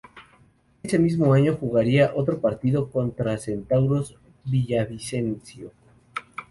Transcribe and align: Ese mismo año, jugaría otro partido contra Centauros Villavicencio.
Ese 0.81 0.97
mismo 0.97 1.31
año, 1.31 1.55
jugaría 1.59 2.13
otro 2.15 2.41
partido 2.41 2.89
contra 2.89 3.37
Centauros 3.37 4.17
Villavicencio. 4.45 5.73